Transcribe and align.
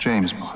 James 0.00 0.32
Bond. 0.32 0.49